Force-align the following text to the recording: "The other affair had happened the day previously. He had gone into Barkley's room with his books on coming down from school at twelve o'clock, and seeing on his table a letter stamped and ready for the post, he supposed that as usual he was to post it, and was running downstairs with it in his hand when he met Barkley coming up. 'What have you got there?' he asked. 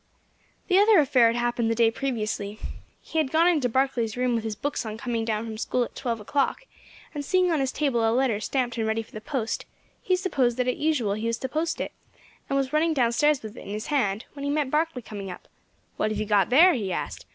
"The 0.67 0.79
other 0.79 0.97
affair 0.97 1.27
had 1.27 1.35
happened 1.35 1.69
the 1.69 1.75
day 1.75 1.91
previously. 1.91 2.57
He 3.03 3.19
had 3.19 3.29
gone 3.29 3.47
into 3.47 3.69
Barkley's 3.69 4.17
room 4.17 4.33
with 4.33 4.43
his 4.43 4.55
books 4.55 4.83
on 4.83 4.97
coming 4.97 5.25
down 5.25 5.45
from 5.45 5.59
school 5.59 5.83
at 5.83 5.95
twelve 5.95 6.19
o'clock, 6.19 6.65
and 7.13 7.23
seeing 7.23 7.51
on 7.51 7.59
his 7.59 7.71
table 7.71 7.99
a 8.01 8.09
letter 8.11 8.39
stamped 8.39 8.79
and 8.79 8.87
ready 8.87 9.03
for 9.03 9.11
the 9.11 9.21
post, 9.21 9.67
he 10.01 10.15
supposed 10.15 10.57
that 10.57 10.67
as 10.67 10.77
usual 10.79 11.13
he 11.13 11.27
was 11.27 11.37
to 11.37 11.47
post 11.47 11.79
it, 11.79 11.91
and 12.49 12.57
was 12.57 12.73
running 12.73 12.95
downstairs 12.95 13.43
with 13.43 13.55
it 13.55 13.61
in 13.61 13.69
his 13.73 13.93
hand 13.93 14.25
when 14.33 14.43
he 14.43 14.49
met 14.49 14.71
Barkley 14.71 15.03
coming 15.03 15.29
up. 15.29 15.47
'What 15.97 16.09
have 16.09 16.19
you 16.19 16.25
got 16.25 16.49
there?' 16.49 16.73
he 16.73 16.91
asked. 16.91 17.27